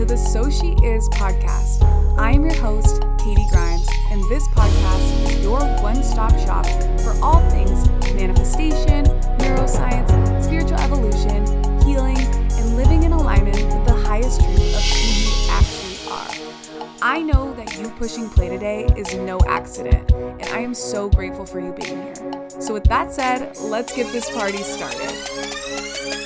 to 0.00 0.06
the 0.06 0.16
So 0.16 0.48
She 0.48 0.68
Is 0.82 1.10
podcast. 1.10 1.82
I 2.16 2.30
am 2.30 2.42
your 2.42 2.54
host, 2.54 3.02
Katie 3.18 3.46
Grimes, 3.50 3.86
and 4.10 4.22
this 4.30 4.48
podcast 4.48 5.28
is 5.28 5.42
your 5.42 5.60
one 5.82 6.02
stop 6.02 6.30
shop 6.38 6.64
for 7.00 7.14
all 7.22 7.46
things 7.50 7.86
manifestation, 8.14 9.04
neuroscience, 9.36 10.42
spiritual 10.42 10.78
evolution, 10.78 11.44
healing, 11.84 12.16
and 12.16 12.76
living 12.78 13.02
in 13.02 13.12
alignment 13.12 13.56
with 13.56 13.86
the 13.86 13.94
highest 14.06 14.40
truth 14.40 14.74
of 14.74 14.82
who 14.88 15.20
you 15.20 15.50
actually 15.50 16.10
are. 16.10 16.92
I 17.02 17.20
know 17.20 17.52
that 17.56 17.76
you 17.76 17.90
pushing 17.90 18.30
play 18.30 18.48
today 18.48 18.86
is 18.96 19.12
no 19.16 19.38
accident, 19.48 20.10
and 20.12 20.44
I 20.44 20.60
am 20.60 20.72
so 20.72 21.10
grateful 21.10 21.44
for 21.44 21.60
you 21.60 21.72
being 21.74 22.02
here. 22.02 22.48
So, 22.58 22.72
with 22.72 22.84
that 22.84 23.12
said, 23.12 23.54
let's 23.58 23.94
get 23.94 24.10
this 24.12 24.30
party 24.30 24.62
started. 24.62 26.19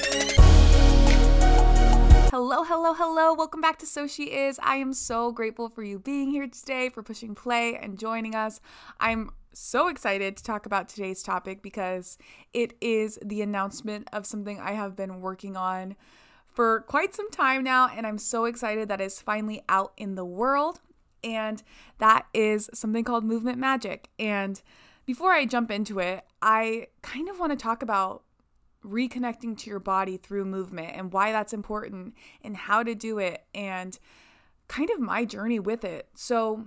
Hello. 2.97 3.35
Welcome 3.35 3.61
back 3.61 3.81
to 3.81 3.87
So 3.87 4.07
She 4.07 4.27
Is. 4.27 4.61
I 4.63 4.77
am 4.77 4.93
so 4.93 5.33
grateful 5.33 5.69
for 5.69 5.83
you 5.83 5.98
being 5.98 6.30
here 6.30 6.47
today, 6.47 6.89
for 6.91 7.02
pushing 7.02 7.35
play 7.35 7.77
and 7.77 7.98
joining 7.98 8.37
us. 8.37 8.61
I'm 9.01 9.30
so 9.52 9.89
excited 9.89 10.37
to 10.37 10.45
talk 10.45 10.65
about 10.65 10.89
today's 10.89 11.21
topic 11.21 11.61
because 11.61 12.19
it 12.52 12.75
is 12.80 13.19
the 13.21 13.43
announcement 13.43 14.07
of 14.12 14.27
something 14.27 14.61
I 14.61 14.75
have 14.75 14.95
been 14.95 15.21
working 15.21 15.57
on 15.57 15.97
for 16.47 16.83
quite 16.83 17.16
some 17.16 17.33
time 17.33 17.65
now, 17.65 17.91
and 17.93 18.07
I'm 18.07 18.16
so 18.16 18.45
excited 18.45 18.88
that 18.88 19.01
it's 19.01 19.21
finally 19.21 19.63
out 19.69 19.93
in 19.97 20.15
the 20.15 20.24
world. 20.24 20.80
And 21.24 21.65
that 21.99 22.27
is 22.33 22.71
something 22.74 23.02
called 23.02 23.24
movement 23.24 23.59
magic. 23.59 24.09
And 24.21 24.63
before 25.05 25.33
I 25.33 25.47
jump 25.47 25.73
into 25.73 25.99
it, 25.99 26.24
I 26.41 26.87
kind 27.02 27.29
of 27.29 27.41
want 27.41 27.51
to 27.51 27.57
talk 27.57 27.83
about 27.83 28.23
reconnecting 28.84 29.56
to 29.59 29.70
your 29.70 29.80
body 29.80 30.16
through 30.16 30.45
movement 30.45 30.93
and 30.95 31.12
why 31.12 31.33
that's 31.33 31.52
important 31.52 32.15
and 32.43 32.56
how 32.56 32.83
to 32.83 32.95
do 32.95 33.19
it 33.19 33.45
and 33.55 33.98
kind 34.69 34.91
of 34.91 35.01
my 35.01 35.24
journey 35.24 35.59
with 35.59 35.84
it. 35.84 36.09
So, 36.15 36.66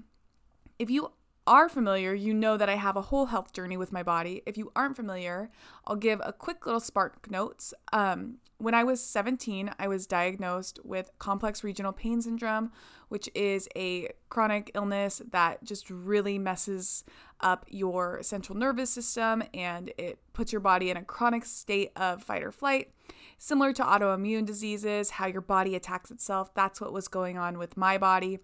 if 0.80 0.90
you 0.90 1.12
are 1.48 1.70
familiar, 1.70 2.14
you 2.14 2.34
know 2.34 2.58
that 2.58 2.70
I 2.70 2.76
have 2.76 2.98
a 2.98 3.02
whole 3.04 3.28
health 3.28 3.54
journey 3.54 3.78
with 3.78 3.92
my 3.92 4.04
body. 4.04 4.42
If 4.46 4.58
you 4.58 4.72
aren't 4.76 4.98
familiar, 4.98 5.50
I'll 5.86 5.96
give 5.96 6.22
a 6.24 6.34
quick 6.34 6.66
little 6.66 6.82
spark 6.82 7.32
notes. 7.32 7.74
Um, 7.94 8.40
when 8.60 8.74
I 8.74 8.84
was 8.84 9.02
17, 9.02 9.72
I 9.80 9.88
was 9.88 10.08
diagnosed 10.08 10.80
with 10.84 11.12
complex 11.20 11.64
regional 11.64 11.94
pain 11.94 12.22
syndrome, 12.22 12.72
which 13.08 13.30
is 13.34 13.70
a 13.76 14.10
chronic 14.30 14.72
illness 14.74 15.22
that 15.32 15.64
just 15.64 15.90
really 15.90 16.38
messes 16.38 17.04
up 17.42 17.66
your 17.70 18.22
central 18.24 18.58
nervous 18.58 18.90
system 18.90 19.44
and 19.54 19.92
it 19.98 20.20
puts 20.34 20.52
your 20.52 20.62
body 20.62 20.90
in 20.90 20.98
a 20.98 21.04
chronic 21.04 21.46
state 21.46 21.92
of 21.96 22.24
fight 22.24 22.44
or 22.44 22.52
flight. 22.52 22.92
Similar 23.38 23.74
to 23.74 23.84
autoimmune 23.84 24.46
diseases, 24.46 25.12
how 25.12 25.28
your 25.28 25.42
body 25.42 25.76
attacks 25.76 26.10
itself, 26.12 26.54
that's 26.54 26.82
what 26.82 26.92
was 26.92 27.08
going 27.08 27.38
on 27.38 27.58
with 27.58 27.78
my 27.78 27.98
body. 27.98 28.40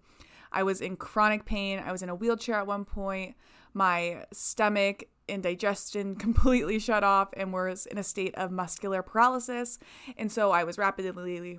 I 0.54 0.62
was 0.62 0.80
in 0.80 0.96
chronic 0.96 1.44
pain. 1.44 1.82
I 1.84 1.92
was 1.92 2.02
in 2.02 2.08
a 2.08 2.14
wheelchair 2.14 2.54
at 2.54 2.66
one 2.66 2.84
point. 2.84 3.34
My 3.74 4.24
stomach 4.32 5.04
and 5.28 5.42
digestion 5.42 6.14
completely 6.16 6.78
shut 6.78 7.02
off 7.02 7.28
and 7.34 7.52
was 7.52 7.86
in 7.86 7.98
a 7.98 8.04
state 8.04 8.34
of 8.36 8.50
muscular 8.50 9.02
paralysis. 9.02 9.78
And 10.16 10.30
so 10.30 10.52
I 10.52 10.64
was 10.64 10.78
rapidly 10.78 11.58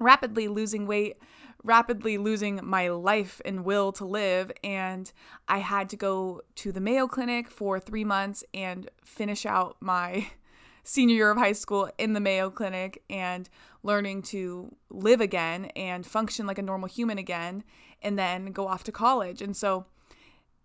rapidly 0.00 0.48
losing 0.48 0.86
weight, 0.86 1.18
rapidly 1.62 2.18
losing 2.18 2.58
my 2.64 2.88
life 2.88 3.40
and 3.44 3.64
will 3.64 3.92
to 3.92 4.04
live 4.04 4.50
and 4.64 5.12
I 5.46 5.58
had 5.58 5.88
to 5.90 5.96
go 5.96 6.40
to 6.56 6.72
the 6.72 6.80
Mayo 6.80 7.06
Clinic 7.06 7.50
for 7.50 7.78
3 7.78 8.02
months 8.04 8.42
and 8.54 8.88
finish 9.04 9.44
out 9.44 9.76
my 9.80 10.26
senior 10.84 11.14
year 11.14 11.30
of 11.30 11.36
high 11.36 11.52
school 11.52 11.90
in 11.98 12.14
the 12.14 12.20
Mayo 12.20 12.50
Clinic 12.50 13.02
and 13.10 13.48
learning 13.82 14.22
to 14.22 14.74
live 14.88 15.20
again 15.20 15.66
and 15.76 16.06
function 16.06 16.46
like 16.46 16.58
a 16.58 16.62
normal 16.62 16.88
human 16.88 17.18
again 17.18 17.62
and 18.02 18.18
then 18.18 18.52
go 18.52 18.66
off 18.66 18.82
to 18.84 18.92
college. 18.92 19.42
And 19.42 19.56
so 19.56 19.86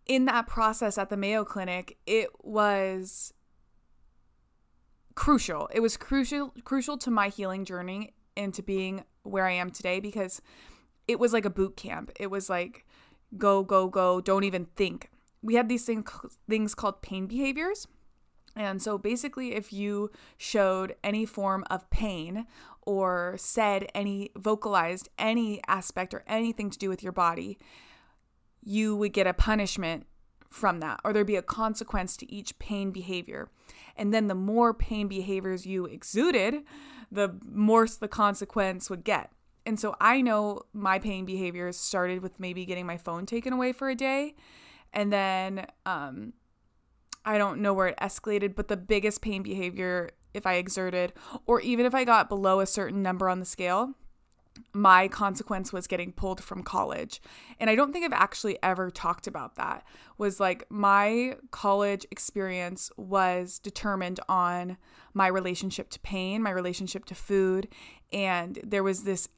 in 0.06 0.26
that 0.26 0.48
process 0.48 0.98
at 0.98 1.10
the 1.10 1.18
Mayo 1.18 1.44
Clinic, 1.44 1.98
it 2.06 2.30
was 2.42 3.34
crucial. 5.16 5.70
It 5.74 5.80
was 5.80 5.98
crucial 5.98 6.54
crucial 6.64 6.98
to 7.00 7.12
my 7.12 7.30
healing 7.30 7.66
journey 7.66 8.14
and 8.38 8.54
to 8.54 8.62
being 8.62 9.04
where 9.26 9.46
I 9.46 9.52
am 9.52 9.72
today 9.72 10.00
because 10.00 10.42
it 11.08 11.20
was 11.20 11.34
like 11.34 11.46
a 11.46 11.50
boot 11.50 11.76
camp. 11.76 12.12
It 12.20 12.28
was 12.28 12.50
like 12.50 12.86
go 13.38 13.64
go 13.64 13.88
go, 13.88 14.22
don't 14.22 14.44
even 14.44 14.68
think. 14.76 15.10
We 15.42 15.56
had 15.56 15.70
these 15.70 15.86
things 15.86 16.10
things 16.50 16.76
called 16.76 17.02
pain 17.02 17.28
behaviors. 17.28 17.88
And 18.56 18.82
so 18.82 18.98
basically 18.98 19.54
if 19.54 19.74
you 19.74 20.12
showed 20.38 20.96
any 21.04 21.26
form 21.26 21.66
of 21.70 21.90
pain 21.90 22.48
or 22.82 23.36
said 23.38 23.90
any 23.94 24.32
vocalized 24.38 25.10
any 25.20 25.60
aspect 25.68 26.14
or 26.14 26.24
anything 26.28 26.70
to 26.70 26.80
do 26.80 26.88
with 26.88 27.04
your 27.04 27.12
body, 27.12 27.58
you 28.64 28.96
would 28.96 29.14
get 29.14 29.28
a 29.28 29.34
punishment 29.34 30.06
from 30.50 30.80
that, 30.80 31.02
or 31.04 31.12
there'd 31.12 31.28
be 31.28 31.36
a 31.36 31.42
consequence 31.42 32.16
to 32.18 32.32
each 32.32 32.58
pain 32.60 32.92
behavior. 32.92 33.50
And 33.98 34.14
then 34.14 34.28
the 34.28 34.36
more 34.36 34.74
pain 34.74 35.08
behaviors 35.08 35.66
you 35.66 35.86
exuded, 35.86 36.64
the 37.12 37.38
more 37.46 37.88
the 37.88 38.08
consequence 38.08 38.90
would 38.90 39.04
get. 39.04 39.32
And 39.66 39.80
so 39.80 39.96
I 40.00 40.22
know 40.22 40.62
my 40.74 41.00
pain 41.00 41.26
behaviors 41.26 41.78
started 41.78 42.22
with 42.22 42.40
maybe 42.40 42.66
getting 42.66 42.86
my 42.86 42.98
phone 42.98 43.26
taken 43.26 43.52
away 43.52 43.72
for 43.74 43.90
a 43.90 43.96
day. 43.96 44.36
And 44.94 45.12
then 45.12 45.66
um, 45.86 46.34
I 47.26 47.38
don't 47.38 47.62
know 47.62 47.74
where 47.74 47.88
it 47.88 47.98
escalated, 47.98 48.56
but 48.56 48.68
the 48.68 48.78
biggest 48.78 49.22
pain 49.22 49.42
behavior, 49.42 50.12
if 50.34 50.46
I 50.46 50.56
exerted, 50.56 51.14
or 51.48 51.60
even 51.62 51.86
if 51.86 51.96
I 51.96 52.04
got 52.04 52.30
below 52.30 52.60
a 52.60 52.68
certain 52.68 53.02
number 53.02 53.28
on 53.28 53.40
the 53.40 53.46
scale, 53.46 53.96
my 54.74 55.08
consequence 55.08 55.72
was 55.72 55.88
getting 55.88 56.12
pulled 56.12 56.44
from 56.44 56.64
college. 56.64 57.22
And 57.60 57.70
I 57.70 57.76
don't 57.76 57.94
think 57.94 58.06
I've 58.06 58.14
actually 58.14 58.58
ever 58.62 58.90
talked 58.90 59.28
about 59.28 59.56
that. 59.56 59.84
Was 60.18 60.40
like 60.40 60.66
my 60.70 61.36
college 61.52 62.06
experience 62.12 62.92
was 62.98 63.60
determined 63.60 64.20
on 64.28 64.78
my 65.14 65.28
relationship 65.28 65.90
to 65.92 66.00
pain, 66.02 66.42
my 66.42 66.52
relationship 66.52 67.06
to 67.06 67.16
food, 67.16 67.68
and 68.12 68.60
there 68.64 68.84
was 68.84 69.04
this 69.04 69.30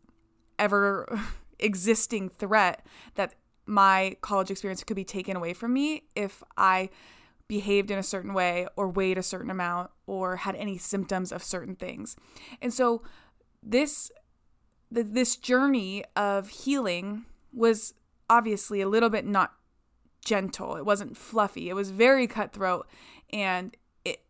ever 0.60 1.20
existing 1.60 2.30
threat 2.30 2.86
that 3.16 3.36
my 3.66 4.16
college 4.22 4.50
experience 4.50 4.84
could 4.84 4.96
be 4.96 5.04
taken 5.04 5.36
away 5.36 5.54
from 5.54 5.74
me 5.74 6.04
if 6.16 6.42
I 6.56 6.90
behaved 7.48 7.92
in 7.92 7.98
a 7.98 8.04
certain 8.04 8.34
way 8.34 8.68
or 8.76 8.90
weighed 8.90 9.18
a 9.18 9.24
certain 9.24 9.50
amount 9.50 9.90
or 10.06 10.38
had 10.38 10.56
any 10.56 10.78
symptoms 10.78 11.32
of 11.32 11.44
certain 11.44 11.76
things. 11.76 12.16
And 12.62 12.74
so 12.74 13.02
this 13.64 14.12
the, 14.92 15.04
this 15.04 15.36
journey 15.36 16.04
of 16.16 16.50
healing 16.50 17.26
was 17.54 17.94
obviously 18.30 18.82
a 18.82 18.88
little 18.88 19.10
bit 19.10 19.26
not 19.26 19.54
gentle. 20.24 20.76
It 20.76 20.86
wasn't 20.86 21.18
fluffy. 21.18 21.70
It 21.70 21.74
was 21.74 21.92
very 21.92 22.28
cutthroat 22.28 22.88
and 23.32 23.76
it 24.06 24.24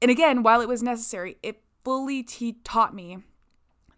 and 0.00 0.10
again, 0.10 0.42
while 0.42 0.60
it 0.60 0.68
was 0.68 0.82
necessary, 0.82 1.38
it 1.42 1.62
fully 1.84 2.22
t- 2.22 2.58
taught 2.64 2.94
me 2.94 3.18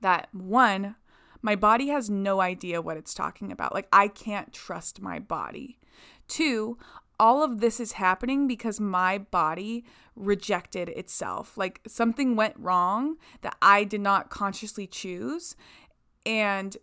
that 0.01 0.29
one, 0.33 0.97
my 1.43 1.57
body 1.57 1.89
has 1.89 2.11
no 2.11 2.41
idea 2.41 2.83
what 2.83 2.97
it's 2.97 3.15
talking 3.15 3.53
about. 3.53 3.75
Like 3.75 3.89
I 3.93 4.09
can't 4.09 4.53
trust 4.53 5.01
my 5.01 5.19
body. 5.19 5.79
Two, 6.27 6.79
all 7.21 7.43
of 7.43 7.61
this 7.61 7.81
is 7.81 7.93
happening 7.93 8.47
because 8.47 8.81
my 8.81 9.19
body 9.19 9.85
rejected 10.17 10.89
itself. 10.91 11.57
Like 11.57 11.81
something 11.87 12.37
went 12.37 12.55
wrong 12.59 13.17
that 13.43 13.57
I 13.61 13.85
did 13.85 14.01
not 14.01 14.31
consciously 14.31 14.87
choose. 14.87 15.57
And 16.25 16.77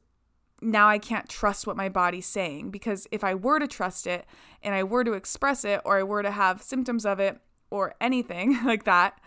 now 0.62 0.88
I 0.88 1.00
can't 1.00 1.28
trust 1.28 1.66
what 1.66 1.78
my 1.78 1.90
body's 1.90 2.28
saying 2.28 2.72
because 2.72 3.08
if 3.12 3.24
I 3.24 3.34
were 3.34 3.60
to 3.60 3.68
trust 3.68 4.06
it 4.06 4.26
and 4.62 4.76
I 4.76 4.84
were 4.84 5.04
to 5.04 5.14
express 5.14 5.66
it 5.66 5.82
or 5.84 5.98
I 5.98 6.04
were 6.04 6.22
to 6.22 6.32
have 6.32 6.62
symptoms 6.62 7.06
of 7.06 7.20
it 7.20 7.40
or 7.70 7.96
anything 8.00 8.60
like 8.66 8.84
that, 8.84 9.20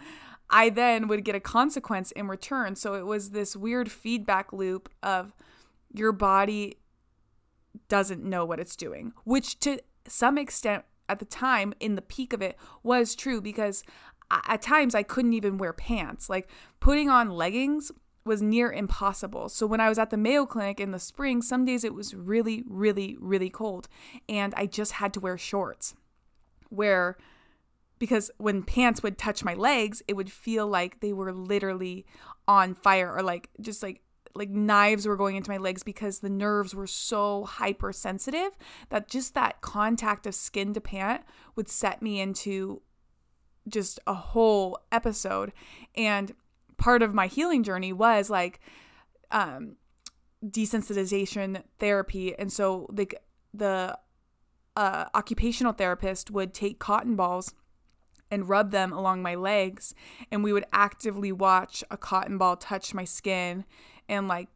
I 0.51 0.69
then 0.71 1.09
would 1.09 1.25
get 1.25 1.35
a 1.35 1.41
consequence 1.41 2.13
in 2.13 2.29
return. 2.29 2.77
So 2.77 2.95
it 2.95 3.07
was 3.07 3.31
this 3.31 3.57
weird 3.57 3.91
feedback 3.91 4.53
loop 4.53 4.89
of 5.03 5.33
your 5.93 6.13
body 6.13 6.79
doesn't 7.89 8.23
know 8.23 8.45
what 8.45 8.61
it's 8.61 8.77
doing, 8.77 9.13
which 9.25 9.59
to 9.61 9.81
some 10.07 10.39
extent 10.39 10.85
at 11.09 11.19
the 11.19 11.25
time 11.25 11.75
in 11.81 11.95
the 11.95 12.03
peak 12.03 12.33
of 12.33 12.43
it 12.43 12.57
was 12.83 13.15
true 13.15 13.41
because 13.41 13.83
at 14.31 14.63
times 14.63 14.95
I 14.95 15.03
couldn't 15.03 15.35
even 15.35 15.59
wear 15.59 15.73
pants. 15.73 16.29
Like 16.29 16.49
putting 16.81 17.09
on 17.09 17.31
leggings 17.31 17.93
was 18.25 18.41
near 18.41 18.73
impossible. 18.73 19.49
So 19.49 19.67
when 19.67 19.81
I 19.81 19.89
was 19.89 19.99
at 19.99 20.11
the 20.11 20.17
Mayo 20.17 20.47
Clinic 20.47 20.81
in 20.81 20.93
the 20.93 20.99
spring, 20.99 21.43
some 21.43 21.65
days 21.65 21.85
it 21.85 21.95
was 21.95 22.15
really, 22.15 22.65
really, 22.67 23.17
really 23.21 23.51
cold 23.51 23.89
and 24.29 24.55
I 24.57 24.67
just 24.67 24.93
had 24.93 25.13
to 25.15 25.21
wear 25.21 25.37
shorts. 25.37 25.95
Where 26.71 27.17
because 27.99 28.31
when 28.39 28.63
pants 28.63 29.03
would 29.03 29.17
touch 29.17 29.45
my 29.45 29.55
legs, 29.55 30.03
it 30.09 30.15
would 30.15 30.33
feel 30.33 30.67
like 30.67 31.01
they 31.01 31.13
were 31.13 31.33
literally 31.33 32.05
on 32.49 32.75
fire 32.75 33.15
or 33.15 33.23
like 33.23 33.51
just 33.61 33.83
like 33.83 34.03
like 34.35 34.51
knives 34.51 35.07
were 35.07 35.17
going 35.17 35.37
into 35.37 35.51
my 35.51 35.59
legs 35.59 35.83
because 35.83 36.19
the 36.19 36.31
nerves 36.31 36.75
were 36.75 36.87
so 36.87 37.45
hypersensitive 37.45 38.51
that 38.89 39.09
just 39.09 39.35
that 39.35 39.61
contact 39.61 40.27
of 40.27 40.35
skin 40.35 40.75
to 40.75 40.81
pant 40.81 41.23
would 41.55 41.69
set 41.69 42.03
me 42.03 42.21
into 42.21 42.83
just 43.69 44.01
a 44.07 44.15
whole 44.15 44.79
episode. 44.91 45.53
And 45.95 46.35
part 46.77 47.03
of 47.03 47.15
my 47.15 47.29
healing 47.29 47.63
journey 47.63 47.93
was 47.93 48.29
like 48.29 48.61
um, 49.31 49.77
desensitization 50.45 51.63
therapy. 51.79 52.37
And 52.37 52.53
so 52.53 52.89
the, 52.93 53.09
the 53.53 53.97
uh, 54.77 55.05
occupational 55.15 55.73
therapist 55.73 56.31
would 56.31 56.53
take 56.53 56.79
cotton 56.81 57.15
balls 57.15 57.55
and 58.31 58.49
rub 58.49 58.73
them 58.73 58.93
along 58.93 59.23
my 59.23 59.35
legs 59.35 59.95
and 60.31 60.43
we 60.43 60.53
would 60.53 60.65
actively 60.73 61.31
watch 61.31 61.85
a 61.91 61.97
cotton 61.97 62.37
ball 62.37 62.57
touch 62.57 62.93
my 62.93 63.05
skin 63.05 63.65
and 64.09 64.29
like 64.29 64.49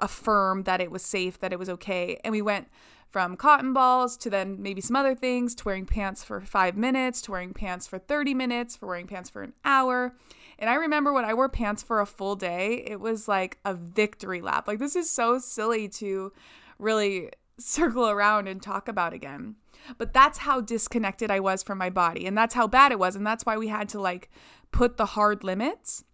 affirm 0.00 0.64
that 0.64 0.80
it 0.80 0.90
was 0.90 1.02
safe 1.02 1.38
that 1.38 1.52
it 1.52 1.58
was 1.58 1.68
okay 1.68 2.18
and 2.24 2.32
we 2.32 2.42
went 2.42 2.68
from 3.08 3.36
cotton 3.36 3.72
balls 3.72 4.16
to 4.16 4.28
then 4.28 4.60
maybe 4.60 4.80
some 4.80 4.96
other 4.96 5.14
things 5.14 5.54
to 5.54 5.64
wearing 5.64 5.86
pants 5.86 6.24
for 6.24 6.40
five 6.40 6.76
minutes 6.76 7.22
to 7.22 7.30
wearing 7.30 7.52
pants 7.54 7.86
for 7.86 7.98
30 7.98 8.34
minutes 8.34 8.74
for 8.74 8.86
wearing 8.86 9.06
pants 9.06 9.30
for 9.30 9.42
an 9.42 9.52
hour 9.64 10.16
and 10.58 10.68
i 10.68 10.74
remember 10.74 11.12
when 11.12 11.24
i 11.24 11.32
wore 11.32 11.48
pants 11.48 11.84
for 11.84 12.00
a 12.00 12.06
full 12.06 12.34
day 12.34 12.82
it 12.86 12.98
was 12.98 13.28
like 13.28 13.58
a 13.64 13.74
victory 13.74 14.40
lap 14.40 14.66
like 14.66 14.80
this 14.80 14.96
is 14.96 15.08
so 15.08 15.38
silly 15.38 15.88
to 15.88 16.32
really 16.78 17.30
circle 17.58 18.08
around 18.08 18.48
and 18.48 18.60
talk 18.62 18.88
about 18.88 19.12
again 19.12 19.54
but 19.98 20.12
that's 20.12 20.38
how 20.38 20.60
disconnected 20.60 21.30
I 21.30 21.40
was 21.40 21.62
from 21.62 21.78
my 21.78 21.90
body. 21.90 22.26
And 22.26 22.36
that's 22.36 22.54
how 22.54 22.66
bad 22.66 22.92
it 22.92 22.98
was. 22.98 23.16
And 23.16 23.26
that's 23.26 23.44
why 23.44 23.56
we 23.56 23.68
had 23.68 23.88
to 23.90 24.00
like 24.00 24.30
put 24.72 24.96
the 24.96 25.06
hard 25.06 25.44
limits. 25.44 26.04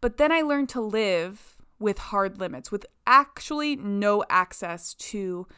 But 0.00 0.16
then 0.16 0.32
I 0.32 0.40
learned 0.42 0.68
to 0.70 0.80
live 0.80 1.56
with 1.80 1.98
hard 1.98 2.38
limits, 2.38 2.70
with 2.70 2.86
actually 3.06 3.74
no 3.74 4.22
access 4.30 4.94
to 4.94 5.48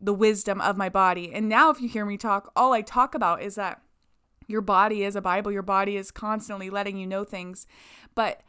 the 0.00 0.14
wisdom 0.14 0.60
of 0.60 0.76
my 0.76 0.88
body. 0.88 1.32
And 1.32 1.48
now, 1.48 1.70
if 1.70 1.80
you 1.80 1.88
hear 1.88 2.04
me 2.04 2.16
talk, 2.16 2.50
all 2.56 2.72
I 2.72 2.82
talk 2.82 3.14
about 3.14 3.42
is 3.42 3.54
that 3.54 3.80
your 4.46 4.60
body 4.60 5.04
is 5.04 5.14
a 5.14 5.20
Bible, 5.20 5.52
your 5.52 5.62
body 5.62 5.96
is 5.96 6.10
constantly 6.10 6.70
letting 6.70 6.96
you 6.96 7.06
know 7.06 7.24
things. 7.24 7.66
But 8.14 8.42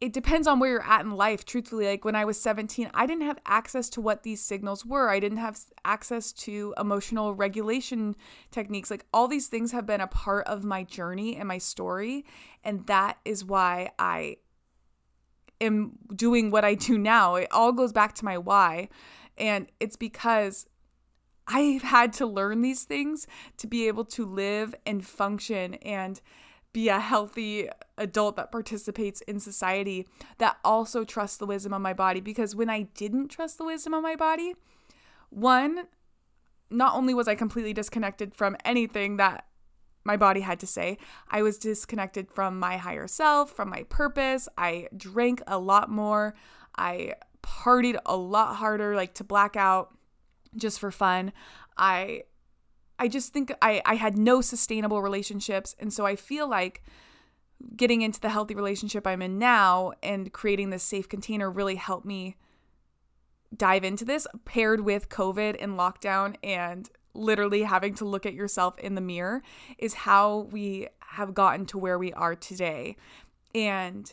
it 0.00 0.14
depends 0.14 0.46
on 0.46 0.58
where 0.58 0.70
you're 0.70 0.82
at 0.82 1.02
in 1.02 1.10
life 1.10 1.44
truthfully. 1.44 1.86
Like 1.86 2.04
when 2.04 2.16
i 2.16 2.24
was 2.24 2.40
17 2.40 2.90
i 2.94 3.06
didn't 3.06 3.26
have 3.26 3.38
access 3.44 3.90
to 3.90 4.00
what 4.00 4.22
these 4.22 4.42
signals 4.42 4.84
were. 4.84 5.10
I 5.10 5.20
didn't 5.20 5.38
have 5.38 5.58
access 5.84 6.32
to 6.32 6.74
emotional 6.78 7.34
regulation 7.34 8.16
techniques. 8.50 8.90
Like 8.90 9.04
all 9.12 9.28
these 9.28 9.48
things 9.48 9.72
have 9.72 9.86
been 9.86 10.00
a 10.00 10.06
part 10.06 10.46
of 10.46 10.64
my 10.64 10.84
journey 10.84 11.36
and 11.36 11.46
my 11.46 11.58
story. 11.58 12.24
And 12.64 12.86
that 12.86 13.18
is 13.24 13.44
why 13.44 13.90
i 13.98 14.36
am 15.60 15.92
doing 16.14 16.50
what 16.50 16.64
i 16.64 16.74
do 16.74 16.98
now 16.98 17.34
it 17.34 17.48
all 17.52 17.72
goes 17.72 17.92
back 17.92 18.14
to 18.14 18.24
my 18.24 18.36
why 18.38 18.88
and 19.36 19.70
it's 19.80 19.96
because 19.96 20.66
i've 21.46 21.82
had 21.82 22.12
to 22.12 22.26
learn 22.26 22.62
these 22.62 22.84
things 22.84 23.26
to 23.56 23.66
be 23.66 23.86
able 23.88 24.04
to 24.04 24.24
live 24.24 24.74
and 24.86 25.06
function 25.06 25.74
and 25.74 26.20
be 26.72 26.88
a 26.88 27.00
healthy 27.00 27.68
adult 27.98 28.36
that 28.36 28.52
participates 28.52 29.20
in 29.22 29.40
society 29.40 30.06
that 30.38 30.56
also 30.64 31.04
trusts 31.04 31.36
the 31.36 31.46
wisdom 31.46 31.72
of 31.72 31.80
my 31.80 31.92
body. 31.92 32.20
Because 32.20 32.54
when 32.54 32.70
I 32.70 32.82
didn't 32.82 33.28
trust 33.28 33.58
the 33.58 33.64
wisdom 33.64 33.94
of 33.94 34.02
my 34.02 34.16
body, 34.16 34.54
one, 35.30 35.86
not 36.70 36.94
only 36.94 37.12
was 37.12 37.26
I 37.26 37.34
completely 37.34 37.72
disconnected 37.72 38.34
from 38.34 38.56
anything 38.64 39.16
that 39.16 39.46
my 40.04 40.16
body 40.16 40.40
had 40.40 40.60
to 40.60 40.66
say, 40.66 40.98
I 41.28 41.42
was 41.42 41.58
disconnected 41.58 42.30
from 42.30 42.58
my 42.58 42.76
higher 42.76 43.06
self, 43.06 43.52
from 43.52 43.68
my 43.68 43.84
purpose. 43.84 44.48
I 44.56 44.88
drank 44.96 45.42
a 45.46 45.58
lot 45.58 45.90
more. 45.90 46.34
I 46.76 47.14
partied 47.42 47.98
a 48.06 48.16
lot 48.16 48.56
harder, 48.56 48.96
like 48.96 49.14
to 49.14 49.24
black 49.24 49.56
out 49.56 49.94
just 50.56 50.80
for 50.80 50.90
fun. 50.90 51.32
I 51.76 52.24
I 52.98 53.08
just 53.08 53.32
think 53.32 53.50
I, 53.62 53.80
I 53.86 53.94
had 53.94 54.18
no 54.18 54.42
sustainable 54.42 55.00
relationships. 55.00 55.74
And 55.78 55.90
so 55.90 56.04
I 56.04 56.16
feel 56.16 56.46
like 56.48 56.82
getting 57.74 58.02
into 58.02 58.20
the 58.20 58.28
healthy 58.28 58.54
relationship 58.54 59.06
I'm 59.06 59.22
in 59.22 59.38
now 59.38 59.92
and 60.02 60.32
creating 60.32 60.68
this 60.68 60.82
safe 60.82 61.08
container 61.08 61.50
really 61.50 61.76
helped 61.76 62.04
me 62.04 62.36
dive 63.56 63.84
into 63.84 64.04
this, 64.04 64.26
paired 64.44 64.80
with 64.80 65.08
COVID 65.08 65.56
and 65.60 65.78
lockdown 65.78 66.36
and 66.42 66.90
literally 67.14 67.62
having 67.62 67.94
to 67.94 68.04
look 68.04 68.26
at 68.26 68.34
yourself 68.34 68.78
in 68.78 68.94
the 68.94 69.00
mirror, 69.00 69.42
is 69.78 69.94
how 69.94 70.48
we 70.50 70.88
have 71.00 71.34
gotten 71.34 71.66
to 71.66 71.78
where 71.78 71.98
we 71.98 72.12
are 72.12 72.34
today. 72.34 72.96
And 73.54 74.12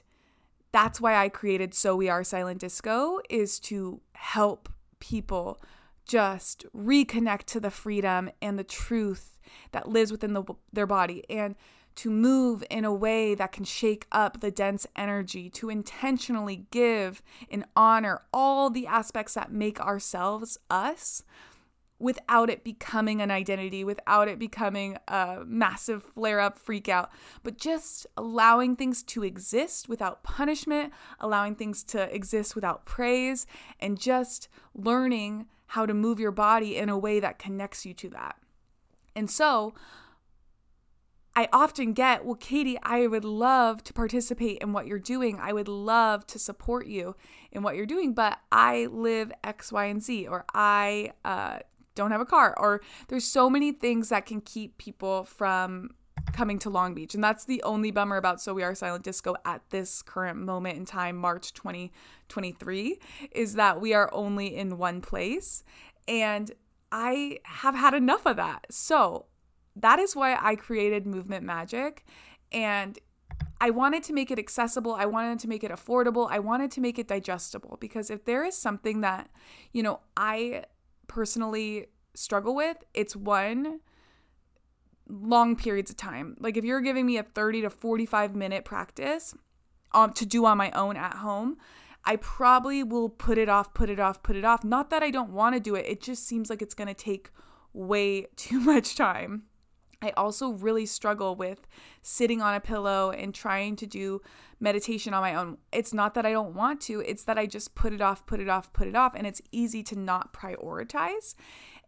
that's 0.72 1.00
why 1.00 1.16
I 1.16 1.30
created 1.30 1.74
So 1.74 1.96
We 1.96 2.10
Are 2.10 2.24
Silent 2.24 2.60
Disco, 2.60 3.20
is 3.30 3.60
to 3.62 4.02
help 4.14 4.70
people 5.00 5.62
just 6.06 6.66
reconnect 6.76 7.44
to 7.46 7.60
the 7.60 7.72
freedom 7.72 8.30
and 8.42 8.58
the 8.58 8.64
truth 8.64 9.40
that 9.72 9.90
lives 9.90 10.12
within 10.12 10.34
the, 10.34 10.44
their 10.72 10.88
body 10.88 11.24
and 11.30 11.56
to 11.96 12.10
move 12.12 12.64
in 12.70 12.86
a 12.86 12.94
way 12.94 13.34
that 13.34 13.52
can 13.52 13.64
shake 13.64 14.06
up 14.12 14.40
the 14.40 14.52
dense 14.52 14.86
energy, 14.96 15.50
to 15.50 15.70
intentionally 15.70 16.68
give 16.70 17.24
and 17.50 17.66
honor 17.76 18.22
all 18.32 18.70
the 18.70 18.86
aspects 18.86 19.34
that 19.34 19.52
make 19.52 19.80
ourselves 19.82 20.60
us 20.70 21.24
without 22.00 22.50
it 22.50 22.64
becoming 22.64 23.22
an 23.22 23.32
identity, 23.32 23.84
without 23.84 24.28
it 24.28 24.38
becoming 24.38 24.98
a 25.08 25.40
massive 25.46 26.04
flare 26.04 26.40
up 26.40 26.60
freak 26.60 26.88
out, 26.88 27.10
but 27.44 27.58
just 27.58 28.06
allowing 28.16 28.76
things 28.76 29.02
to 29.02 29.24
exist 29.24 29.90
without 29.90 30.24
punishment, 30.24 30.94
allowing 31.20 31.56
things 31.56 31.84
to 31.84 32.14
exist 32.14 32.56
without 32.56 32.86
praise, 32.86 33.48
and 33.80 34.00
just 34.00 34.48
learning 34.76 35.48
how 35.68 35.86
to 35.86 35.94
move 35.94 36.20
your 36.20 36.32
body 36.32 36.78
in 36.78 36.88
a 36.88 36.98
way 36.98 37.20
that 37.20 37.40
connects 37.40 37.86
you 37.86 37.94
to 37.94 38.10
that. 38.10 38.38
And 39.16 39.30
so, 39.30 39.74
I 41.36 41.50
often 41.54 41.94
get, 41.94 42.26
well, 42.26 42.34
Katie, 42.34 42.80
I 42.82 43.06
would 43.06 43.24
love 43.24 43.84
to 43.84 43.94
participate 43.94 44.58
in 44.60 44.74
what 44.74 44.88
you're 44.88 44.98
doing. 44.98 45.40
I 45.40 45.54
would 45.54 45.68
love 45.68 46.26
to 46.28 46.40
support 46.40 46.88
you 46.88 47.16
in 47.52 47.62
what 47.62 47.76
you're 47.76 47.86
doing, 47.86 48.16
but 48.16 48.40
I 48.52 48.88
live 48.88 49.32
X, 49.44 49.72
Y, 49.72 49.86
and 49.86 50.02
Z, 50.02 50.28
or 50.28 50.46
I 50.56 51.12
uh, 51.24 51.60
don't 51.98 52.12
have 52.12 52.22
a 52.22 52.26
car, 52.26 52.54
or 52.58 52.82
there's 53.10 53.26
so 53.26 53.50
many 53.50 53.74
things 53.74 54.10
that 54.10 54.26
can 54.26 54.40
keep 54.40 54.78
people 54.78 55.26
from 55.26 55.90
coming 56.32 56.60
to 56.60 56.70
Long 56.70 56.94
Beach. 56.94 57.14
And 57.14 57.24
that's 57.24 57.46
the 57.46 57.62
only 57.64 57.92
bummer 57.92 58.18
about 58.18 58.42
So 58.42 58.54
We 58.54 58.64
Are 58.64 58.76
Silent 58.76 59.04
Disco 59.04 59.36
at 59.46 59.62
this 59.70 60.02
current 60.02 60.38
moment 60.38 60.78
in 60.78 60.86
time, 60.86 61.18
March 61.18 61.54
2023, 61.54 63.00
is 63.32 63.56
that 63.56 63.82
we 63.82 63.94
are 63.94 64.10
only 64.14 64.56
in 64.56 64.78
one 64.78 65.02
place. 65.02 65.64
And 66.08 66.52
I 66.92 67.40
have 67.44 67.76
had 67.76 67.94
enough 67.94 68.26
of 68.26 68.38
that. 68.38 68.68
So 68.70 69.26
that 69.76 70.00
is 70.00 70.16
why 70.16 70.38
I 70.42 70.56
created 70.56 71.06
Movement 71.06 71.44
Magic. 71.46 72.06
And 72.52 72.98
I 73.60 73.72
wanted 73.72 74.04
to 74.04 74.14
make 74.14 74.30
it 74.30 74.40
accessible. 74.40 74.94
I 74.94 75.06
wanted 75.06 75.40
to 75.40 75.48
make 75.48 75.64
it 75.64 75.72
affordable. 75.72 76.28
I 76.30 76.40
wanted 76.40 76.72
to 76.72 76.82
make 76.82 77.00
it 77.00 77.08
digestible 77.08 77.78
because 77.80 78.10
if 78.10 78.26
there 78.26 78.46
is 78.46 78.56
something 78.56 79.02
that, 79.02 79.30
you 79.72 79.82
know, 79.82 80.02
I 80.16 80.66
personally 81.18 81.88
struggle 82.14 82.54
with, 82.54 82.78
it's 82.94 83.16
one, 83.16 83.80
long 85.10 85.56
periods 85.56 85.90
of 85.90 85.98
time. 85.98 86.38
Like 86.40 86.58
if 86.58 86.64
you're 86.64 86.80
giving 86.80 87.08
me 87.08 87.18
a 87.18 87.24
30 87.24 87.64
to 87.64 87.72
45 87.72 88.36
minute 88.36 88.64
practice 88.64 89.34
um, 89.94 90.14
to 90.14 90.28
do 90.28 90.46
on 90.46 90.60
my 90.60 90.70
own 90.72 90.96
at 90.96 91.16
home, 91.16 91.58
I 92.06 92.18
probably 92.18 92.84
will 92.84 93.10
put 93.10 93.40
it 93.40 93.50
off, 93.50 93.74
put 93.74 93.90
it 93.90 94.00
off, 94.00 94.22
put 94.22 94.36
it 94.36 94.46
off. 94.46 94.64
Not 94.64 94.92
that 94.92 95.02
I 95.02 95.10
don't 95.10 95.32
want 95.32 95.56
to 95.56 95.60
do 95.60 95.74
it, 95.74 95.88
it 95.88 96.02
just 96.04 96.28
seems 96.28 96.52
like 96.52 96.62
it's 96.62 96.76
going 96.76 96.88
to 96.88 96.94
take 96.94 97.32
way 97.74 98.28
too 98.36 98.60
much 98.60 98.96
time. 98.96 99.46
I 100.02 100.12
also 100.12 100.52
really 100.52 100.86
struggle 100.86 101.36
with 101.36 101.68
sitting 102.02 102.42
on 102.42 102.54
a 102.54 102.60
pillow 102.60 103.12
and 103.12 103.34
trying 103.34 103.76
to 103.78 103.86
do 103.86 104.22
meditation 104.60 105.14
on 105.14 105.22
my 105.22 105.34
own. 105.34 105.58
It's 105.72 105.94
not 105.94 106.14
that 106.14 106.26
I 106.26 106.32
don't 106.32 106.54
want 106.54 106.82
to, 106.82 107.02
it's 107.02 107.24
that 107.24 107.38
I 107.38 107.46
just 107.46 107.76
put 107.76 107.94
it 107.94 108.02
off, 108.02 108.26
put 108.26 108.40
it 108.40 108.50
off, 108.50 108.72
put 108.74 108.88
it 108.88 108.96
off, 108.96 109.16
and 109.16 109.26
it's 109.26 109.42
easy 109.52 109.84
to 109.84 109.98
not 109.98 110.34
prioritize. 110.34 111.34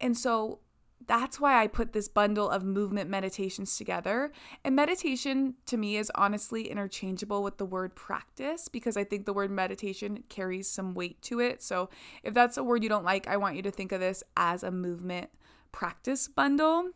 And 0.00 0.16
so 0.16 0.60
that's 1.06 1.40
why 1.40 1.60
I 1.60 1.66
put 1.66 1.92
this 1.92 2.08
bundle 2.08 2.50
of 2.50 2.62
movement 2.62 3.08
meditations 3.08 3.76
together. 3.76 4.30
And 4.64 4.76
meditation 4.76 5.54
to 5.66 5.76
me 5.76 5.96
is 5.96 6.12
honestly 6.14 6.68
interchangeable 6.68 7.42
with 7.42 7.58
the 7.58 7.64
word 7.64 7.94
practice 7.94 8.68
because 8.68 8.96
I 8.96 9.04
think 9.04 9.24
the 9.24 9.32
word 9.32 9.50
meditation 9.50 10.24
carries 10.28 10.68
some 10.68 10.94
weight 10.94 11.22
to 11.22 11.40
it. 11.40 11.62
So 11.62 11.88
if 12.22 12.34
that's 12.34 12.56
a 12.56 12.64
word 12.64 12.82
you 12.82 12.88
don't 12.88 13.04
like, 13.04 13.26
I 13.26 13.38
want 13.38 13.56
you 13.56 13.62
to 13.62 13.70
think 13.70 13.92
of 13.92 14.00
this 14.00 14.22
as 14.36 14.62
a 14.62 14.70
movement 14.70 15.30
practice 15.72 16.28
bundle. 16.28 16.90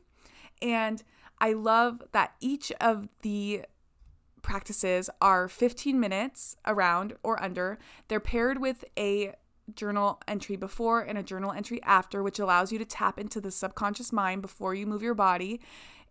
And 0.62 1.02
I 1.38 1.52
love 1.52 2.02
that 2.12 2.34
each 2.40 2.72
of 2.80 3.08
the 3.22 3.64
practices 4.42 5.10
are 5.20 5.48
15 5.48 5.98
minutes 5.98 6.56
around 6.66 7.14
or 7.22 7.42
under. 7.42 7.78
They're 8.08 8.20
paired 8.20 8.60
with 8.60 8.84
a 8.98 9.34
journal 9.74 10.20
entry 10.28 10.56
before 10.56 11.00
and 11.00 11.16
a 11.16 11.22
journal 11.22 11.52
entry 11.52 11.82
after, 11.82 12.22
which 12.22 12.38
allows 12.38 12.70
you 12.70 12.78
to 12.78 12.84
tap 12.84 13.18
into 13.18 13.40
the 13.40 13.50
subconscious 13.50 14.12
mind 14.12 14.42
before 14.42 14.74
you 14.74 14.86
move 14.86 15.02
your 15.02 15.14
body 15.14 15.60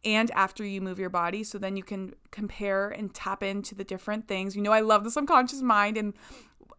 and 0.03 0.31
after 0.31 0.65
you 0.65 0.81
move 0.81 0.99
your 0.99 1.09
body. 1.09 1.43
So 1.43 1.57
then 1.57 1.77
you 1.77 1.83
can 1.83 2.13
compare 2.31 2.89
and 2.89 3.13
tap 3.13 3.43
into 3.43 3.75
the 3.75 3.83
different 3.83 4.27
things. 4.27 4.55
You 4.55 4.61
know, 4.61 4.71
I 4.71 4.81
love 4.81 5.03
the 5.03 5.11
subconscious 5.11 5.61
mind. 5.61 5.97
And 5.97 6.13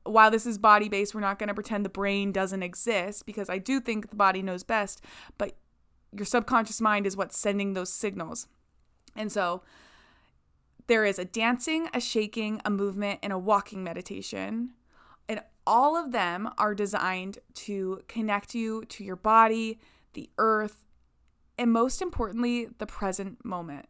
while 0.03 0.31
this 0.31 0.47
is 0.47 0.59
body 0.59 0.89
based, 0.89 1.15
we're 1.15 1.21
not 1.21 1.39
going 1.39 1.49
to 1.49 1.55
pretend 1.55 1.85
the 1.85 1.91
brain 1.91 2.33
doesn't 2.33 2.63
exist 2.63 3.25
because 3.25 3.49
I 3.49 3.59
do 3.59 3.81
think 3.81 4.11
the 4.11 4.17
body 4.17 4.43
knows 4.43 4.65
best. 4.65 5.03
But 5.39 5.57
your 6.15 6.27
subconscious 6.27 6.81
mind 6.81 7.07
is 7.07 7.17
what's 7.17 7.39
sending 7.39 7.75
those 7.75 7.91
signals. 7.91 8.47
And 9.17 9.31
so 9.31 9.63
there 10.87 11.05
is 11.05 11.19
a 11.19 11.25
dancing, 11.25 11.89
a 11.95 12.01
shaking, 12.01 12.61
a 12.65 12.71
movement, 12.71 13.21
and 13.23 13.33
a 13.33 13.39
walking 13.39 13.83
meditation 13.83 14.75
and 15.29 15.41
all 15.67 15.97
of 15.97 16.13
them 16.13 16.51
are 16.59 16.75
designed 16.75 17.39
to 17.55 18.03
connect 18.09 18.55
you 18.55 18.85
to 18.87 19.05
your 19.05 19.17
body, 19.17 19.81
the 20.13 20.29
earth, 20.39 20.85
and 21.59 21.73
most 21.73 22.03
importantly, 22.03 22.69
the 22.79 22.87
present 22.87 23.45
moment. 23.45 23.87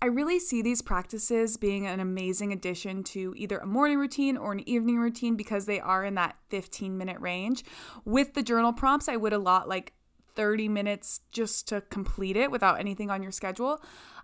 I 0.00 0.06
really 0.06 0.38
see 0.38 0.60
these 0.60 0.82
practices 0.82 1.56
being 1.56 1.86
an 1.86 2.00
amazing 2.00 2.52
addition 2.52 3.02
to 3.04 3.32
either 3.36 3.58
a 3.58 3.66
morning 3.66 3.98
routine 3.98 4.36
or 4.36 4.52
an 4.52 4.68
evening 4.68 4.98
routine 4.98 5.36
because 5.36 5.64
they 5.64 5.80
are 5.80 6.04
in 6.04 6.14
that 6.14 6.36
15 6.50 6.98
minute 6.98 7.18
range. 7.18 7.64
With 8.04 8.34
the 8.34 8.42
journal 8.42 8.74
prompts, 8.74 9.08
I 9.08 9.16
would 9.16 9.32
a 9.32 9.38
lot 9.38 9.68
like 9.68 9.94
30 10.36 10.68
minutes 10.68 11.20
just 11.32 11.66
to 11.68 11.80
complete 11.80 12.36
it 12.36 12.50
without 12.50 12.78
anything 12.78 13.10
on 13.10 13.22
your 13.22 13.32
schedule. 13.32 13.80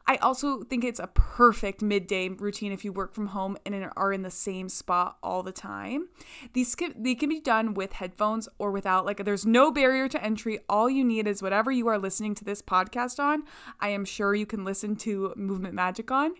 I 0.06 0.16
also 0.16 0.62
think 0.62 0.84
it's 0.84 0.98
a 0.98 1.06
perfect 1.06 1.80
midday 1.80 2.28
routine 2.28 2.72
if 2.72 2.84
you 2.84 2.92
work 2.92 3.14
from 3.14 3.28
home 3.28 3.56
and 3.64 3.88
are 3.96 4.12
in 4.12 4.22
the 4.22 4.30
same 4.30 4.68
spot 4.68 5.16
all 5.22 5.42
the 5.42 5.52
time. 5.52 6.08
These 6.54 6.74
can, 6.74 6.94
they 7.00 7.14
can 7.14 7.28
be 7.28 7.40
done 7.40 7.74
with 7.74 7.94
headphones 7.94 8.48
or 8.58 8.72
without. 8.72 9.06
Like, 9.06 9.24
there's 9.24 9.46
no 9.46 9.70
barrier 9.70 10.08
to 10.08 10.22
entry. 10.22 10.58
All 10.68 10.90
you 10.90 11.04
need 11.04 11.28
is 11.28 11.40
whatever 11.40 11.70
you 11.70 11.86
are 11.86 11.98
listening 11.98 12.34
to 12.36 12.44
this 12.44 12.60
podcast 12.60 13.20
on. 13.20 13.44
I 13.80 13.90
am 13.90 14.04
sure 14.04 14.34
you 14.34 14.46
can 14.46 14.64
listen 14.64 14.96
to 14.96 15.32
Movement 15.36 15.74
Magic 15.74 16.10
on. 16.10 16.34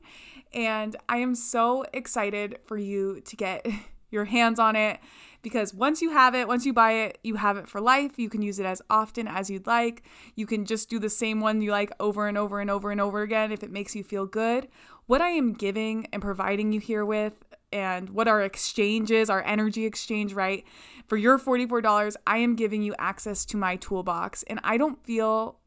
And 0.53 0.97
I 1.09 1.19
am 1.19 1.35
so 1.35 1.85
excited 1.93 2.59
for 2.67 2.77
you 2.77 3.21
to 3.21 3.37
get 3.37 3.67
your 4.11 4.25
hands 4.25 4.59
on 4.59 4.77
it 4.77 4.99
because 5.43 5.75
once 5.75 6.01
you 6.01 6.11
have 6.11 6.35
it, 6.35 6.47
once 6.47 6.65
you 6.65 6.73
buy 6.73 6.93
it, 6.93 7.19
you 7.23 7.35
have 7.35 7.57
it 7.57 7.69
for 7.69 7.81
life. 7.81 8.19
You 8.19 8.31
can 8.31 8.43
use 8.43 8.59
it 8.59 8.67
as 8.67 8.81
often 8.89 9.27
as 9.27 9.51
you'd 9.51 9.67
like. 9.67 10.05
You 10.37 10.47
can 10.47 10.65
just 10.65 10.89
do 10.89 10.99
the 10.99 11.11
same 11.11 11.41
one 11.41 11.61
you 11.61 11.73
like 11.73 11.91
over 12.01 12.29
and 12.29 12.39
over 12.39 12.61
and 12.61 12.71
over 12.71 12.91
and 12.91 13.01
over 13.01 13.23
again 13.23 13.53
if 13.53 13.63
it 13.63 13.71
makes 13.71 13.95
you 13.95 14.05
feel 14.05 14.27
good. 14.27 14.69
What 15.07 15.21
I 15.21 15.31
am 15.31 15.53
giving 15.53 16.07
and 16.13 16.23
providing 16.23 16.73
you 16.73 16.81
here 16.81 17.05
with 17.05 17.35
and 17.73 18.11
what 18.11 18.29
our 18.29 18.43
exchange 18.43 19.11
is, 19.11 19.29
our 19.29 19.43
energy 19.45 19.85
exchange, 19.85 20.33
right? 20.33 20.65
For 21.09 21.17
your 21.17 21.39
$44, 21.39 22.17
I 22.27 22.39
am 22.39 22.55
giving 22.55 22.83
you 22.83 22.95
access 22.99 23.45
to 23.47 23.57
my 23.57 23.77
toolbox. 23.77 24.45
And 24.45 24.61
I 24.63 24.77
don't 24.77 25.05
feel 25.05 25.59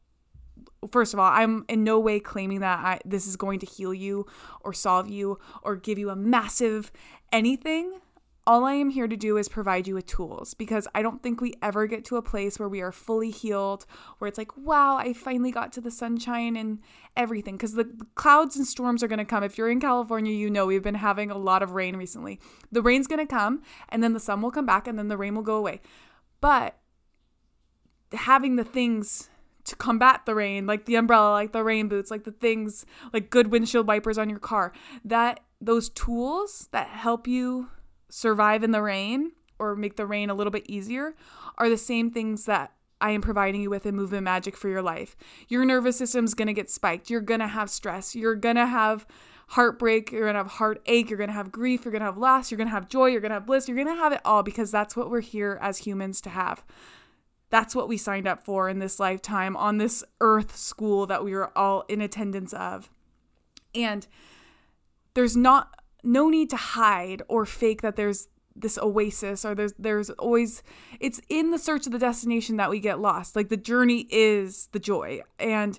first 0.90 1.14
of 1.14 1.20
all, 1.20 1.30
I'm 1.30 1.64
in 1.68 1.84
no 1.84 1.98
way 1.98 2.20
claiming 2.20 2.60
that 2.60 2.78
I, 2.78 3.00
this 3.04 3.26
is 3.26 3.36
going 3.36 3.58
to 3.60 3.66
heal 3.66 3.92
you 3.92 4.26
or 4.60 4.72
solve 4.72 5.08
you 5.08 5.38
or 5.62 5.74
give 5.74 5.98
you 5.98 6.10
a 6.10 6.16
massive 6.16 6.92
anything 7.32 8.00
all 8.46 8.64
I 8.64 8.74
am 8.74 8.90
here 8.90 9.08
to 9.08 9.16
do 9.16 9.36
is 9.36 9.48
provide 9.48 9.88
you 9.88 9.94
with 9.94 10.06
tools 10.06 10.54
because 10.54 10.86
I 10.94 11.02
don't 11.02 11.20
think 11.20 11.40
we 11.40 11.54
ever 11.60 11.86
get 11.86 12.04
to 12.06 12.16
a 12.16 12.22
place 12.22 12.58
where 12.58 12.68
we 12.68 12.80
are 12.80 12.92
fully 12.92 13.30
healed, 13.30 13.86
where 14.18 14.28
it's 14.28 14.38
like, 14.38 14.56
wow, 14.56 14.96
I 14.96 15.14
finally 15.14 15.50
got 15.50 15.72
to 15.72 15.80
the 15.80 15.90
sunshine 15.90 16.56
and 16.56 16.78
everything. 17.16 17.56
Because 17.56 17.72
the 17.72 17.90
clouds 18.14 18.56
and 18.56 18.64
storms 18.64 19.02
are 19.02 19.08
going 19.08 19.18
to 19.18 19.24
come. 19.24 19.42
If 19.42 19.58
you're 19.58 19.70
in 19.70 19.80
California, 19.80 20.32
you 20.32 20.48
know 20.48 20.66
we've 20.66 20.82
been 20.82 20.94
having 20.94 21.30
a 21.30 21.36
lot 21.36 21.62
of 21.62 21.72
rain 21.72 21.96
recently. 21.96 22.38
The 22.70 22.82
rain's 22.82 23.08
going 23.08 23.26
to 23.26 23.26
come 23.26 23.62
and 23.88 24.00
then 24.00 24.12
the 24.12 24.20
sun 24.20 24.40
will 24.42 24.52
come 24.52 24.66
back 24.66 24.86
and 24.86 24.96
then 24.96 25.08
the 25.08 25.16
rain 25.16 25.34
will 25.34 25.42
go 25.42 25.56
away. 25.56 25.80
But 26.40 26.78
having 28.12 28.54
the 28.54 28.64
things 28.64 29.28
to 29.64 29.74
combat 29.74 30.22
the 30.24 30.36
rain, 30.36 30.66
like 30.66 30.84
the 30.84 30.94
umbrella, 30.94 31.32
like 31.32 31.50
the 31.50 31.64
rain 31.64 31.88
boots, 31.88 32.12
like 32.12 32.22
the 32.22 32.30
things, 32.30 32.86
like 33.12 33.28
good 33.30 33.48
windshield 33.48 33.88
wipers 33.88 34.18
on 34.18 34.30
your 34.30 34.38
car, 34.38 34.72
that 35.04 35.40
those 35.60 35.88
tools 35.88 36.68
that 36.70 36.86
help 36.86 37.26
you 37.26 37.70
survive 38.08 38.62
in 38.62 38.70
the 38.70 38.82
rain 38.82 39.32
or 39.58 39.76
make 39.76 39.96
the 39.96 40.06
rain 40.06 40.30
a 40.30 40.34
little 40.34 40.50
bit 40.50 40.68
easier 40.68 41.14
are 41.58 41.68
the 41.68 41.76
same 41.76 42.10
things 42.10 42.44
that 42.44 42.72
I 43.00 43.10
am 43.10 43.20
providing 43.20 43.60
you 43.60 43.70
with 43.70 43.86
in 43.86 43.94
movement 43.94 44.24
magic 44.24 44.56
for 44.56 44.68
your 44.68 44.82
life. 44.82 45.16
Your 45.48 45.64
nervous 45.64 45.98
system's 45.98 46.34
gonna 46.34 46.52
get 46.52 46.70
spiked. 46.70 47.10
You're 47.10 47.20
gonna 47.20 47.48
have 47.48 47.68
stress. 47.68 48.14
You're 48.14 48.34
gonna 48.34 48.66
have 48.66 49.06
heartbreak. 49.48 50.10
You're 50.12 50.26
gonna 50.26 50.38
have 50.38 50.52
heartache. 50.52 51.10
You're 51.10 51.18
gonna 51.18 51.32
have 51.32 51.52
grief. 51.52 51.84
You're 51.84 51.92
gonna 51.92 52.06
have 52.06 52.18
loss. 52.18 52.50
You're 52.50 52.58
gonna 52.58 52.70
have 52.70 52.88
joy. 52.88 53.06
You're 53.06 53.20
gonna 53.20 53.34
have 53.34 53.46
bliss. 53.46 53.68
You're 53.68 53.76
gonna 53.76 53.94
have 53.94 54.12
it 54.12 54.20
all 54.24 54.42
because 54.42 54.70
that's 54.70 54.96
what 54.96 55.10
we're 55.10 55.20
here 55.20 55.58
as 55.60 55.78
humans 55.78 56.20
to 56.22 56.30
have. 56.30 56.64
That's 57.50 57.74
what 57.74 57.88
we 57.88 57.96
signed 57.96 58.26
up 58.26 58.44
for 58.44 58.68
in 58.68 58.80
this 58.80 58.98
lifetime 58.98 59.56
on 59.56 59.78
this 59.78 60.02
earth 60.20 60.56
school 60.56 61.06
that 61.06 61.24
we 61.24 61.32
were 61.32 61.56
all 61.56 61.84
in 61.88 62.00
attendance 62.00 62.52
of. 62.52 62.90
And 63.74 64.06
there's 65.14 65.36
not 65.36 65.80
no 66.06 66.28
need 66.28 66.50
to 66.50 66.56
hide 66.56 67.22
or 67.28 67.44
fake 67.44 67.82
that 67.82 67.96
there's 67.96 68.28
this 68.54 68.78
oasis 68.78 69.44
or 69.44 69.54
there's 69.54 69.74
there's 69.78 70.10
always 70.10 70.62
it's 70.98 71.20
in 71.28 71.50
the 71.50 71.58
search 71.58 71.86
of 71.86 71.92
the 71.92 71.98
destination 71.98 72.56
that 72.56 72.70
we 72.70 72.80
get 72.80 73.00
lost. 73.00 73.36
Like 73.36 73.48
the 73.48 73.56
journey 73.56 74.06
is 74.10 74.68
the 74.72 74.78
joy. 74.78 75.20
And 75.38 75.78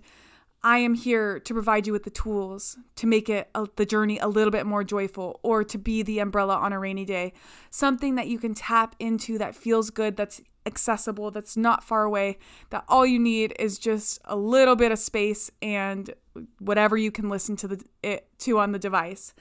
i 0.63 0.79
am 0.79 0.96
here 0.96 1.39
to 1.39 1.53
provide 1.53 1.86
you 1.86 1.93
with 1.93 2.03
the 2.03 2.10
tools 2.10 2.77
to 2.96 3.05
make 3.05 3.29
it 3.29 3.48
a, 3.53 3.67
the 3.75 3.86
journey 3.86 4.17
a 4.17 4.27
little 4.27 4.51
bit 4.51 4.65
more 4.65 4.84
joyful 4.84 5.39
or 5.43 5.63
to 5.63 5.77
be 5.77 6.01
the 6.01 6.19
umbrella 6.19 6.55
on 6.55 6.74
a 6.74 6.79
rainy 6.79 7.05
day. 7.05 7.34
Something 7.69 8.15
that 8.15 8.27
you 8.27 8.39
can 8.39 8.53
tap 8.53 8.96
into 9.00 9.38
that 9.38 9.55
feels 9.55 9.89
good 9.89 10.17
that's 10.17 10.41
accessible 10.65 11.31
that's 11.31 11.55
not 11.55 11.81
far 11.81 12.03
away 12.03 12.38
that 12.72 12.84
all 12.89 13.05
you 13.05 13.17
need 13.17 13.55
is 13.57 13.79
just 13.79 14.19
a 14.25 14.36
little 14.36 14.75
bit 14.75 14.91
of 14.91 15.00
space 15.00 15.50
and 15.62 16.13
whatever 16.60 16.98
you 16.98 17.10
can 17.10 17.29
listen 17.29 17.55
to 17.55 17.69
the 17.69 17.81
it 18.03 18.27
to 18.38 18.60
on 18.60 18.74
the 18.74 18.79
device 18.79 19.34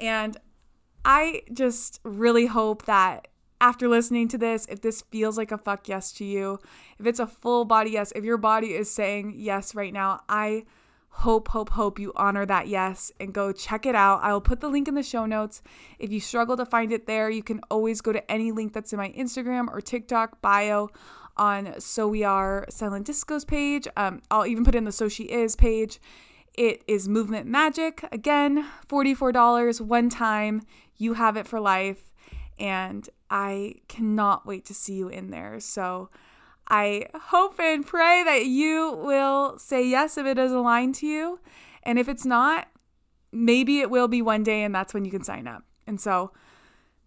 and 0.00 0.36
I 1.04 1.42
just 1.52 2.00
really 2.04 2.46
hope 2.46 2.86
that 2.86 3.28
after 3.60 3.88
listening 3.88 4.28
to 4.28 4.38
this, 4.38 4.66
if 4.68 4.80
this 4.80 5.02
feels 5.02 5.36
like 5.36 5.52
a 5.52 5.58
fuck 5.58 5.88
yes 5.88 6.12
to 6.12 6.24
you, 6.24 6.58
if 6.98 7.06
it's 7.06 7.20
a 7.20 7.26
full 7.26 7.64
body 7.64 7.90
yes, 7.90 8.12
if 8.16 8.24
your 8.24 8.38
body 8.38 8.68
is 8.68 8.90
saying 8.90 9.34
yes 9.36 9.74
right 9.74 9.92
now, 9.92 10.20
I 10.28 10.64
hope, 11.10 11.48
hope, 11.48 11.70
hope 11.70 11.98
you 11.98 12.12
honor 12.16 12.46
that 12.46 12.68
yes 12.68 13.12
and 13.20 13.34
go 13.34 13.52
check 13.52 13.84
it 13.84 13.94
out. 13.94 14.22
I 14.22 14.32
will 14.32 14.40
put 14.40 14.60
the 14.60 14.68
link 14.68 14.88
in 14.88 14.94
the 14.94 15.02
show 15.02 15.26
notes. 15.26 15.60
If 15.98 16.10
you 16.10 16.20
struggle 16.20 16.56
to 16.56 16.64
find 16.64 16.92
it 16.92 17.06
there, 17.06 17.28
you 17.28 17.42
can 17.42 17.60
always 17.70 18.00
go 18.00 18.12
to 18.12 18.30
any 18.30 18.52
link 18.52 18.72
that's 18.72 18.92
in 18.92 18.98
my 18.98 19.10
Instagram 19.10 19.68
or 19.68 19.80
TikTok 19.80 20.40
bio 20.40 20.88
on 21.36 21.78
So 21.80 22.08
We 22.08 22.24
Are 22.24 22.64
Silent 22.70 23.06
Disco's 23.06 23.44
page. 23.44 23.88
Um, 23.96 24.22
I'll 24.30 24.46
even 24.46 24.64
put 24.64 24.74
it 24.74 24.78
in 24.78 24.84
the 24.84 24.92
So 24.92 25.08
She 25.08 25.24
Is 25.24 25.56
page. 25.56 26.00
It 26.54 26.82
is 26.86 27.08
Movement 27.08 27.46
Magic. 27.46 28.04
Again, 28.12 28.66
$44 28.88 29.80
one 29.80 30.08
time. 30.08 30.62
You 30.96 31.14
have 31.14 31.36
it 31.36 31.46
for 31.46 31.60
life. 31.60 32.10
And 32.58 33.08
I 33.30 33.76
cannot 33.88 34.46
wait 34.46 34.64
to 34.66 34.74
see 34.74 34.94
you 34.94 35.08
in 35.08 35.30
there. 35.30 35.60
So 35.60 36.10
I 36.68 37.06
hope 37.14 37.58
and 37.58 37.86
pray 37.86 38.22
that 38.24 38.46
you 38.46 38.92
will 39.02 39.58
say 39.58 39.86
yes 39.86 40.18
if 40.18 40.26
it 40.26 40.38
is 40.38 40.52
aligned 40.52 40.94
to 40.96 41.06
you. 41.06 41.40
And 41.82 41.98
if 41.98 42.08
it's 42.08 42.26
not, 42.26 42.68
maybe 43.32 43.80
it 43.80 43.90
will 43.90 44.08
be 44.08 44.22
one 44.22 44.42
day 44.42 44.62
and 44.62 44.74
that's 44.74 44.92
when 44.92 45.04
you 45.04 45.10
can 45.10 45.24
sign 45.24 45.46
up. 45.46 45.64
And 45.86 46.00
so 46.00 46.32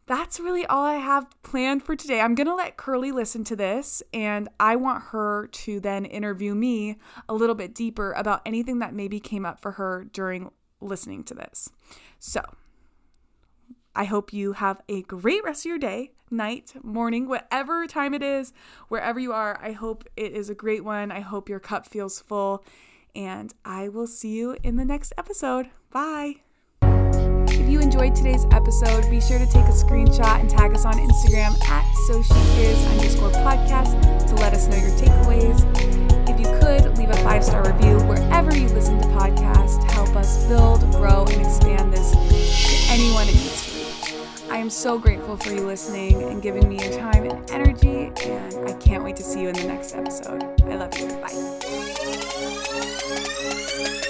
that's 0.05 0.39
really 0.39 0.65
all 0.65 0.85
I 0.85 0.95
have 0.95 1.27
planned 1.43 1.83
for 1.83 1.95
today. 1.95 2.19
I'm 2.19 2.35
going 2.35 2.47
to 2.47 2.55
let 2.55 2.77
Curly 2.77 3.11
listen 3.11 3.43
to 3.45 3.55
this, 3.55 4.03
and 4.13 4.49
I 4.59 4.75
want 4.75 5.05
her 5.05 5.47
to 5.47 5.79
then 5.79 6.05
interview 6.05 6.53
me 6.55 6.97
a 7.29 7.33
little 7.33 7.55
bit 7.55 7.73
deeper 7.73 8.11
about 8.11 8.41
anything 8.45 8.79
that 8.79 8.93
maybe 8.93 9.19
came 9.19 9.45
up 9.45 9.61
for 9.61 9.71
her 9.73 10.05
during 10.11 10.51
listening 10.81 11.23
to 11.25 11.33
this. 11.33 11.69
So, 12.19 12.41
I 13.95 14.05
hope 14.05 14.33
you 14.33 14.53
have 14.53 14.81
a 14.89 15.03
great 15.03 15.43
rest 15.43 15.61
of 15.61 15.69
your 15.69 15.77
day, 15.77 16.11
night, 16.29 16.73
morning, 16.83 17.29
whatever 17.29 17.85
time 17.87 18.13
it 18.13 18.23
is, 18.23 18.51
wherever 18.89 19.19
you 19.19 19.31
are. 19.31 19.59
I 19.61 19.71
hope 19.71 20.03
it 20.17 20.33
is 20.33 20.49
a 20.49 20.55
great 20.55 20.83
one. 20.83 21.11
I 21.11 21.21
hope 21.21 21.47
your 21.47 21.59
cup 21.59 21.87
feels 21.87 22.19
full, 22.19 22.65
and 23.15 23.53
I 23.63 23.87
will 23.87 24.07
see 24.07 24.35
you 24.35 24.57
in 24.63 24.75
the 24.75 24.85
next 24.85 25.13
episode. 25.17 25.69
Bye. 25.91 26.41
Enjoyed 27.83 28.15
today's 28.15 28.45
episode, 28.51 29.09
be 29.09 29.19
sure 29.19 29.37
to 29.37 29.45
take 29.45 29.65
a 29.65 29.73
screenshot 29.73 30.39
and 30.39 30.49
tag 30.49 30.73
us 30.73 30.85
on 30.85 30.93
Instagram 30.93 31.61
at 31.67 31.85
so 32.07 32.13
underscore 32.93 33.29
podcast 33.43 34.25
to 34.25 34.35
let 34.35 34.53
us 34.53 34.67
know 34.67 34.77
your 34.77 34.91
takeaways. 34.91 35.59
If 36.29 36.39
you 36.39 36.45
could, 36.61 36.97
leave 36.97 37.09
a 37.09 37.17
five 37.17 37.43
star 37.43 37.69
review 37.69 37.99
wherever 38.07 38.55
you 38.55 38.69
listen 38.69 39.01
to 39.01 39.07
podcasts 39.09 39.81
to 39.85 39.93
help 39.93 40.15
us 40.15 40.45
build, 40.45 40.89
grow, 40.93 41.25
and 41.25 41.41
expand 41.41 41.91
this 41.91 42.11
to 42.11 42.93
anyone 42.93 43.27
it 43.27 43.35
needs 43.35 43.65
to 43.65 43.77
reach. 43.77 44.13
I 44.49 44.59
am 44.59 44.69
so 44.69 44.97
grateful 44.97 45.35
for 45.35 45.51
you 45.51 45.67
listening 45.67 46.23
and 46.23 46.41
giving 46.41 46.69
me 46.69 46.81
your 46.81 46.97
time 46.97 47.29
and 47.29 47.51
energy, 47.51 48.13
and 48.23 48.69
I 48.69 48.71
can't 48.79 49.03
wait 49.03 49.17
to 49.17 49.23
see 49.23 49.41
you 49.41 49.49
in 49.49 49.55
the 49.55 49.65
next 49.65 49.93
episode. 49.93 50.41
I 50.63 50.75
love 50.77 50.97
you. 50.97 51.09
Bye. 53.99 54.09